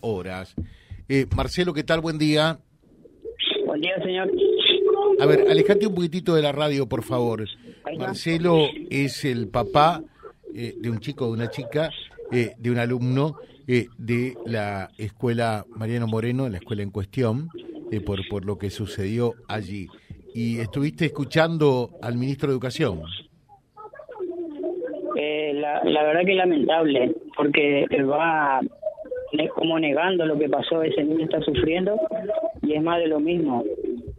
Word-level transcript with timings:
horas. 0.00 0.54
Eh, 1.08 1.26
Marcelo, 1.36 1.72
¿qué 1.72 1.82
tal? 1.82 2.00
Buen 2.00 2.18
día. 2.18 2.58
Buen 3.66 3.80
día, 3.80 3.96
señor. 4.02 4.30
A 5.20 5.26
ver, 5.26 5.46
alejate 5.48 5.86
un 5.86 5.94
poquitito 5.94 6.34
de 6.34 6.42
la 6.42 6.52
radio, 6.52 6.88
por 6.88 7.02
favor. 7.02 7.44
Marcelo 7.98 8.68
es 8.90 9.24
el 9.24 9.48
papá 9.48 10.02
eh, 10.54 10.74
de 10.78 10.90
un 10.90 11.00
chico, 11.00 11.26
de 11.26 11.32
una 11.32 11.50
chica, 11.50 11.90
eh, 12.32 12.52
de 12.58 12.70
un 12.70 12.78
alumno 12.78 13.36
eh, 13.66 13.86
de 13.98 14.34
la 14.46 14.90
escuela 14.98 15.64
Mariano 15.76 16.06
Moreno, 16.06 16.48
la 16.48 16.58
escuela 16.58 16.82
en 16.82 16.90
cuestión, 16.90 17.48
eh, 17.90 18.00
por, 18.00 18.26
por 18.28 18.44
lo 18.44 18.58
que 18.58 18.70
sucedió 18.70 19.34
allí. 19.48 19.88
Y 20.34 20.58
estuviste 20.58 21.06
escuchando 21.06 21.90
al 22.02 22.16
ministro 22.16 22.48
de 22.48 22.54
Educación. 22.54 23.02
Eh, 25.16 25.52
la, 25.54 25.82
la 25.84 26.02
verdad 26.04 26.20
que 26.24 26.30
es 26.32 26.36
lamentable, 26.36 27.14
porque 27.36 27.86
va 28.04 28.60
como 29.54 29.78
negando 29.78 30.26
lo 30.26 30.38
que 30.38 30.48
pasó, 30.48 30.82
ese 30.82 31.04
niño 31.04 31.24
está 31.24 31.40
sufriendo 31.40 31.96
y 32.62 32.74
es 32.74 32.82
más 32.82 32.98
de 32.98 33.08
lo 33.08 33.20
mismo. 33.20 33.64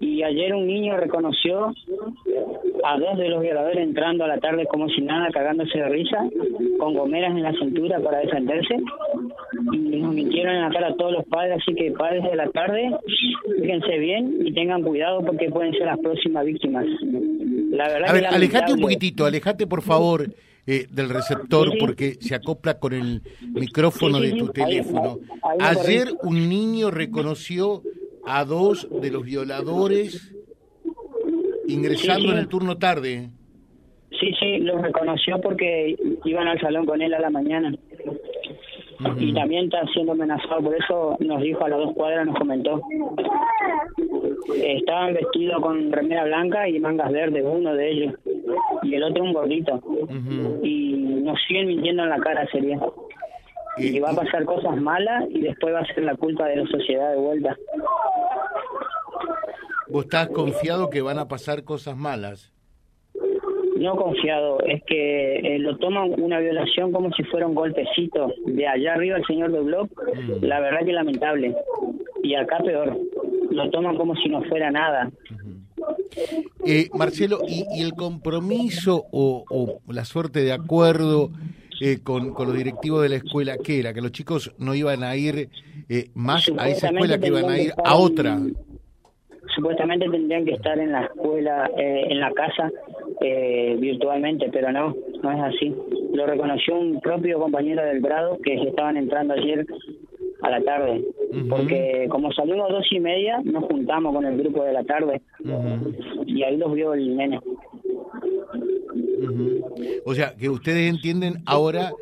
Y 0.00 0.22
ayer 0.24 0.54
un 0.54 0.66
niño 0.66 0.96
reconoció 0.96 1.72
a 2.84 2.98
dos 2.98 3.18
de 3.18 3.28
los 3.28 3.40
violadores 3.40 3.78
entrando 3.78 4.24
a 4.24 4.28
la 4.28 4.38
tarde 4.38 4.66
como 4.66 4.88
si 4.88 5.00
nada, 5.00 5.28
cagándose 5.30 5.78
de 5.78 5.88
risa, 5.88 6.28
con 6.78 6.94
gomeras 6.94 7.30
en 7.30 7.42
la 7.42 7.52
cintura 7.52 8.00
para 8.00 8.18
defenderse. 8.18 8.76
Y 9.72 9.78
nos 9.78 10.14
mintieron 10.14 10.56
en 10.56 10.62
la 10.62 10.70
cara 10.70 10.88
a 10.88 10.96
todos 10.96 11.12
los 11.12 11.24
padres, 11.26 11.58
así 11.62 11.74
que 11.74 11.92
padres 11.92 12.24
de 12.24 12.34
la 12.34 12.48
tarde, 12.48 12.90
fíjense 13.60 13.98
bien 13.98 14.38
y 14.44 14.52
tengan 14.52 14.82
cuidado 14.82 15.24
porque 15.24 15.48
pueden 15.50 15.72
ser 15.72 15.86
las 15.86 16.00
próximas 16.00 16.44
víctimas. 16.46 16.86
La 17.72 17.88
verdad 17.88 18.10
A 18.10 18.12
ver, 18.12 18.26
alejate 18.26 18.72
un 18.74 18.80
poquitito, 18.80 19.24
alejate 19.24 19.66
por 19.66 19.82
favor 19.82 20.26
eh, 20.66 20.86
del 20.90 21.08
receptor 21.08 21.68
Sí, 21.68 21.72
sí. 21.72 21.78
porque 21.80 22.14
se 22.20 22.34
acopla 22.34 22.78
con 22.78 22.92
el 22.92 23.22
micrófono 23.52 24.18
Sí, 24.18 24.26
de 24.26 24.32
tu 24.34 24.44
ahí- 24.46 24.52
teléfono. 24.52 25.18
ahí 25.42 25.58
Ayer 25.60 26.08
un 26.22 26.48
niño 26.48 26.90
reconoció 26.90 27.82
a 28.24 28.44
dos 28.44 28.86
de 29.00 29.10
los 29.10 29.24
violadores 29.24 30.32
ingresando 31.66 32.32
en 32.32 32.38
el 32.38 32.48
turno 32.48 32.76
tarde. 32.78 33.30
Sí, 34.20 34.32
sí, 34.38 34.58
lo 34.58 34.78
reconoció 34.78 35.40
porque 35.40 35.96
iban 36.24 36.46
al 36.46 36.60
salón 36.60 36.84
con 36.86 37.00
él 37.00 37.14
a 37.14 37.20
la 37.20 37.30
mañana. 37.30 37.74
Y 39.18 39.32
también 39.32 39.64
está 39.64 39.84
siendo 39.92 40.12
amenazado, 40.12 40.60
por 40.62 40.76
eso 40.76 41.16
nos 41.20 41.42
dijo 41.42 41.64
a 41.64 41.68
las 41.70 41.78
dos 41.78 41.94
cuadras, 41.94 42.26
nos 42.26 42.36
comentó. 42.38 42.80
Estaban 44.56 45.14
vestidos 45.14 45.60
con 45.62 45.92
remera 45.92 46.24
blanca 46.24 46.68
y 46.68 46.78
mangas 46.80 47.12
verdes, 47.12 47.44
uno 47.46 47.74
de 47.74 47.90
ellos. 47.90 48.14
Y 48.82 48.94
el 48.94 49.02
otro 49.04 49.22
un 49.24 49.32
gordito. 49.32 49.80
Y 50.62 50.94
nos 51.24 51.38
siguen 51.46 51.68
mintiendo 51.68 52.02
en 52.02 52.08
la 52.10 52.18
cara, 52.18 52.46
sería. 52.50 52.78
Y 53.78 53.98
va 54.00 54.10
a 54.10 54.14
pasar 54.16 54.44
cosas 54.44 54.76
malas 54.76 55.24
y 55.30 55.40
después 55.40 55.74
va 55.74 55.80
a 55.80 55.86
ser 55.94 56.04
la 56.04 56.14
culpa 56.16 56.46
de 56.46 56.56
la 56.56 56.66
sociedad 56.66 57.12
de 57.12 57.18
vuelta. 57.18 57.56
¿Vos 59.88 60.04
estás 60.04 60.28
confiado 60.28 60.90
que 60.90 61.02
van 61.02 61.18
a 61.18 61.28
pasar 61.28 61.64
cosas 61.64 61.96
malas? 61.96 62.52
No 63.76 63.96
confiado, 63.96 64.60
es 64.60 64.82
que 64.84 65.38
eh, 65.38 65.58
lo 65.58 65.76
toman 65.78 66.14
una 66.22 66.38
violación 66.38 66.92
como 66.92 67.10
si 67.12 67.24
fuera 67.24 67.46
un 67.46 67.54
golpecito. 67.54 68.32
De 68.46 68.66
allá 68.66 68.94
arriba 68.94 69.16
el 69.16 69.24
señor 69.26 69.50
de 69.52 69.60
Block, 69.60 69.90
Mm. 70.14 70.44
la 70.44 70.60
verdad 70.60 70.84
que 70.84 70.92
lamentable. 70.92 71.54
Y 72.22 72.34
acá 72.34 72.58
peor, 72.58 72.96
lo 73.52 73.70
toman 73.70 73.96
como 73.96 74.14
si 74.16 74.28
no 74.28 74.42
fuera 74.44 74.70
nada. 74.70 75.10
Eh, 76.66 76.88
Marcelo, 76.94 77.40
¿y, 77.46 77.64
y 77.74 77.82
el 77.82 77.92
compromiso 77.94 79.04
o, 79.10 79.44
o 79.48 79.92
la 79.92 80.04
suerte 80.04 80.40
de 80.40 80.52
acuerdo 80.52 81.30
eh, 81.80 81.98
con, 82.02 82.32
con 82.34 82.48
los 82.48 82.56
directivos 82.56 83.02
de 83.02 83.08
la 83.08 83.16
escuela, 83.16 83.56
qué 83.58 83.80
era? 83.80 83.92
¿Que 83.92 84.00
los 84.00 84.12
chicos 84.12 84.54
no 84.58 84.74
iban 84.74 85.02
a 85.02 85.16
ir 85.16 85.48
eh, 85.88 86.10
más 86.14 86.50
a 86.56 86.68
esa 86.68 86.88
escuela, 86.88 87.18
que 87.18 87.26
iban 87.28 87.50
a 87.50 87.58
ir 87.58 87.72
a 87.84 87.96
otra? 87.96 88.38
Supuestamente 89.54 90.08
tendrían 90.08 90.44
que 90.44 90.52
estar 90.52 90.78
en 90.78 90.92
la 90.92 91.04
escuela, 91.04 91.68
eh, 91.76 92.06
en 92.08 92.20
la 92.20 92.32
casa, 92.32 92.70
eh, 93.20 93.76
virtualmente, 93.78 94.48
pero 94.52 94.72
no, 94.72 94.94
no 95.22 95.32
es 95.32 95.54
así. 95.54 95.74
Lo 96.14 96.26
reconoció 96.26 96.78
un 96.78 97.00
propio 97.00 97.38
compañero 97.38 97.84
del 97.84 98.00
grado 98.00 98.38
que 98.42 98.54
estaban 98.54 98.96
entrando 98.96 99.34
ayer 99.34 99.66
a 100.42 100.50
la 100.50 100.60
tarde, 100.62 101.04
Ujú. 101.30 101.48
porque 101.48 102.06
como 102.10 102.32
salimos 102.32 102.68
dos 102.70 102.84
y 102.90 103.00
media, 103.00 103.40
nos 103.44 103.64
juntamos 103.64 104.14
con 104.14 104.26
el 104.26 104.36
grupo 104.36 104.64
de 104.64 104.72
la 104.72 104.84
tarde 104.84 105.22
y 106.26 106.42
ahí 106.42 106.56
los 106.56 106.72
vio 106.74 106.94
el 106.94 107.16
nene. 107.16 107.40
O 110.04 110.14
sea, 110.14 110.34
que 110.38 110.48
ustedes 110.48 110.90
entienden 110.90 111.42
ahora 111.46 111.92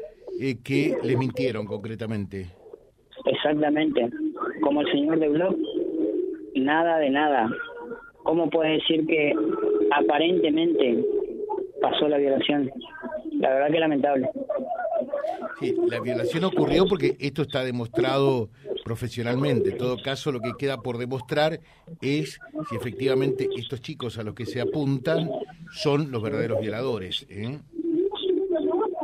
eh, 0.40 0.56
que 0.64 0.96
les 1.02 1.18
mintieron 1.18 1.66
concretamente. 1.66 2.46
Exactamente. 3.26 4.08
Como 4.62 4.80
el 4.80 4.90
señor 4.90 5.18
de 5.18 5.28
Block, 5.28 5.56
nada 6.54 6.98
de 6.98 7.10
nada. 7.10 7.50
¿Cómo 8.22 8.48
puede 8.48 8.72
decir 8.72 9.06
que 9.06 9.34
aparentemente 9.90 11.04
pasó 11.80 12.08
la 12.08 12.18
violación? 12.18 12.70
La 13.38 13.50
verdad 13.50 13.70
que 13.70 13.80
lamentable. 13.80 14.30
Sí, 15.60 15.76
la 15.88 16.00
violación 16.00 16.44
ocurrió 16.44 16.86
porque 16.86 17.16
esto 17.20 17.42
está 17.42 17.62
demostrado 17.62 18.48
profesionalmente. 18.82 19.70
En 19.70 19.78
todo 19.78 19.96
caso, 20.02 20.32
lo 20.32 20.40
que 20.40 20.52
queda 20.58 20.78
por 20.78 20.96
demostrar 20.96 21.60
es 22.00 22.40
si 22.68 22.76
efectivamente 22.76 23.48
estos 23.56 23.80
chicos 23.80 24.18
a 24.18 24.22
los 24.22 24.34
que 24.34 24.46
se 24.46 24.60
apuntan 24.60 25.30
son 25.70 26.10
los 26.10 26.22
verdaderos 26.22 26.60
violadores. 26.60 27.26
¿eh? 27.28 27.58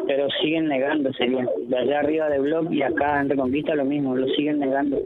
Pero 0.07 0.29
siguen 0.43 0.69
negando, 0.69 1.13
sería. 1.13 1.47
De 1.69 1.77
allá 1.77 2.01
arriba 2.01 2.29
de 2.31 2.39
Block 2.39 2.73
y 2.73 2.83
acá 2.83 3.21
en 3.21 3.29
Reconquista 3.29 3.75
lo 3.75 3.85
mismo, 3.85 4.17
lo 4.17 4.27
siguen 4.35 4.59
negando. 4.61 4.99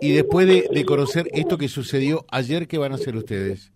Y 0.00 0.12
después 0.12 0.46
de, 0.46 0.68
de 0.72 0.84
conocer 0.84 1.28
esto 1.32 1.58
que 1.58 1.68
sucedió 1.68 2.24
ayer, 2.30 2.66
¿qué 2.66 2.78
van 2.78 2.92
a 2.92 2.94
hacer 2.96 3.14
ustedes? 3.14 3.72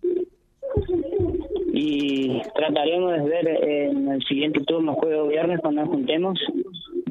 Y 1.71 2.41
trataremos 2.55 3.13
de 3.13 3.23
ver 3.23 3.47
en 3.47 3.88
el 4.19 4.27
siguiente 4.27 4.59
turno, 4.65 4.93
jueves 4.93 5.19
o 5.19 5.27
viernes, 5.27 5.59
cuando 5.61 5.81
nos 5.81 5.89
juntemos, 5.89 6.39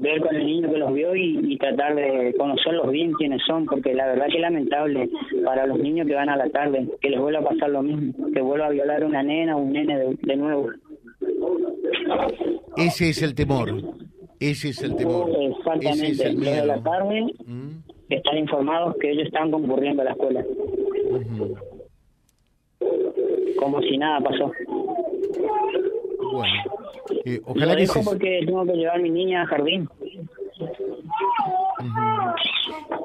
ver 0.01 0.21
con 0.21 0.35
el 0.37 0.47
niño 0.47 0.71
que 0.71 0.79
los 0.79 0.93
vio 0.93 1.15
y, 1.17 1.39
y 1.53 1.57
tratar 1.59 1.95
de 1.95 2.35
conocerlos 2.39 2.91
bien 2.91 3.13
quiénes 3.13 3.43
son, 3.47 3.67
porque 3.67 3.95
la 3.95 4.07
verdad 4.07 4.27
que 4.29 4.37
es 4.37 4.41
lamentable 4.43 5.09
para 5.45 5.67
los 5.67 5.79
niños 5.79 6.07
que 6.07 6.15
van 6.15 6.29
a 6.29 6.37
la 6.37 6.49
tarde, 6.51 6.87
que 7.01 7.11
les 7.11 7.21
vuelva 7.21 7.41
a 7.41 7.45
pasar 7.49 7.71
lo 7.71 7.83
mismo, 7.83 8.13
que 8.33 8.41
vuelva 8.41 8.67
a 8.67 8.71
violar 8.71 9.05
una 9.05 9.23
nena 9.23 9.57
o 9.57 9.61
un 9.61 9.73
nene 9.73 9.99
de, 9.99 10.17
de 10.23 10.37
nuevo. 10.37 10.69
Ese 12.77 13.09
es 13.11 13.23
el 13.23 13.35
temor. 13.35 13.71
Ese 14.41 14.69
es 14.69 14.83
el 14.83 14.95
temor. 14.95 15.31
Ese 15.31 15.45
es 15.47 15.57
Exactamente, 15.59 16.23
el 16.29 16.35
los 16.37 16.45
de 16.45 16.51
miedo. 16.51 16.67
la 16.67 16.83
tarde 16.83 17.23
¿Mm? 17.45 17.69
están 18.11 18.39
informados 18.39 18.97
que 19.01 19.11
ellos 19.11 19.27
están 19.27 19.51
concurriendo 19.51 20.03
a 20.03 20.05
la 20.05 20.11
escuela, 20.13 20.45
como 23.59 23.81
si 23.83 23.99
nada 23.99 24.21
pasó. 24.21 24.53
Bueno, 26.33 26.63
eh, 27.25 27.41
Lo 27.45 27.53
ojalá 27.53 27.75
que 27.75 27.83
dejo 27.83 27.95
se... 27.95 28.05
porque 28.05 28.41
tengo 28.45 28.65
que 28.65 28.73
llevar 28.73 28.97
a 28.97 29.03
mi 29.03 29.11
niña 29.11 29.43
al 29.43 29.47
jardín. 29.49 29.89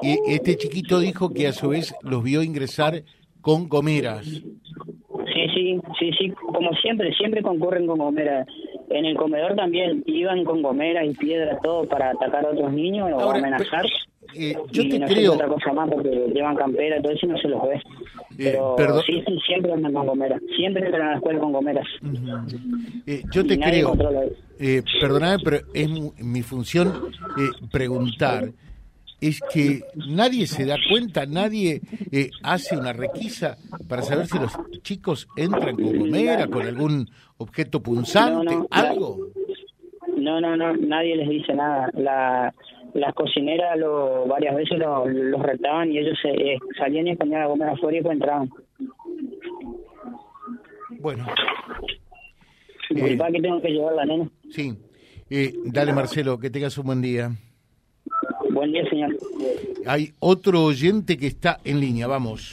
Y 0.02 0.18
este 0.28 0.58
chiquito 0.58 1.00
dijo 1.00 1.34
que 1.34 1.48
a 1.48 1.54
su 1.54 1.70
vez 1.70 1.96
los 2.02 2.24
vio 2.24 2.44
ingresar 2.44 3.04
con 3.42 3.70
gomeras. 3.70 4.26
Sí, 4.26 5.48
sí, 5.54 5.80
sí, 6.00 6.12
sí, 6.18 6.30
como 6.32 6.72
siempre, 6.82 7.14
siempre 7.14 7.42
concurren 7.42 7.88
con 7.88 8.00
gomeras. 8.00 8.48
En 8.90 9.06
el 9.06 9.16
comedor 9.16 9.56
también 9.56 10.04
iban 10.06 10.44
con 10.44 10.62
gomeras 10.62 11.06
y 11.06 11.14
piedras, 11.14 11.60
todo 11.64 11.88
para 11.88 12.12
atacar 12.12 12.46
a 12.46 12.50
otros 12.50 12.72
niños 12.74 13.10
o 13.12 13.20
Ahora, 13.20 13.40
amenazar. 13.40 13.86
Eh, 14.36 14.56
yo 14.72 14.82
y 14.84 14.90
te 14.90 15.00
no 15.00 15.08
creo, 15.08 15.34
otra 15.34 15.48
cosa 15.48 15.74
más 15.74 15.90
porque 15.90 16.10
llevan 16.34 16.56
campera, 16.56 17.02
todo 17.02 17.12
eso 17.12 17.28
no 17.28 17.38
se 17.38 17.48
los 17.48 17.62
ve. 17.64 17.82
Pero 18.38 18.76
perdón. 18.76 19.04
sí, 19.06 19.24
sí, 19.28 19.40
siempre 19.46 19.72
andan 19.74 19.94
con 19.94 20.08
gomeras. 20.08 20.42
Siempre 20.56 20.86
entran 20.86 21.08
a 21.08 21.10
la 21.12 21.16
escuela 21.18 21.40
con 21.40 21.52
gomeras. 21.54 21.88
eh, 23.06 23.24
yo 23.32 23.46
te 23.46 23.60
creo, 23.60 23.94
eh, 24.60 24.82
perdóname, 25.00 25.44
pero 25.44 25.58
es 25.74 25.90
mi 26.24 26.42
función 26.42 27.12
eh, 27.38 27.50
preguntar. 27.72 28.50
Es 29.22 29.40
que 29.54 29.82
nadie 29.96 30.48
se 30.48 30.66
da 30.66 30.76
cuenta, 30.90 31.26
nadie 31.26 31.80
eh, 32.12 32.30
hace 32.44 32.76
una 32.76 32.92
requisa 32.92 33.58
para 33.88 34.02
saber 34.02 34.28
si 34.28 34.38
los 34.38 34.52
chicos 34.82 35.30
entran 35.38 35.78
con 35.78 35.98
gomera, 35.98 36.46
con 36.48 36.68
algún 36.68 37.10
objeto 37.38 37.82
punzante, 37.82 38.54
No, 38.54 38.62
no, 38.62 38.68
algo. 38.70 39.18
No, 40.18 40.42
no, 40.42 40.58
no, 40.58 40.74
nadie 40.76 41.16
les 41.16 41.30
dice 41.30 41.54
nada. 41.54 41.90
La, 41.94 42.54
las 42.94 43.14
cocineras 43.16 43.78
lo, 43.78 44.26
varias 44.28 44.56
veces 44.56 44.78
lo- 44.80 45.08
los 45.08 45.42
retaban 45.42 45.92
y 45.92 45.98
ellos 46.00 46.18
se, 46.22 46.30
eh, 46.30 46.60
salían 46.78 47.08
y 47.08 47.12
escondían 47.12 47.42
la 47.42 47.48
gomera 47.48 47.72
afuera 47.74 47.96
y 47.96 48.00
después 48.00 48.16
entraban. 48.16 48.50
Bueno, 51.00 51.26
Disculpa 52.90 53.32
que 53.32 53.42
tengo 53.42 53.62
que 53.62 53.70
llevar 53.70 53.94
la 53.96 54.06
nena. 54.06 54.30
sí. 54.50 54.74
Eh, 55.30 55.52
dale, 55.66 55.94
Marcelo, 55.94 56.38
que 56.38 56.52
tengas 56.52 56.78
un 56.78 56.86
buen 56.86 57.02
día. 57.02 57.32
Buen 58.52 58.72
día, 58.72 58.88
señor. 58.88 59.16
Hay 59.88 60.14
otro 60.20 60.64
oyente 60.64 61.18
que 61.18 61.26
está 61.26 61.60
en 61.64 61.80
línea, 61.80 62.06
vamos. 62.06 62.52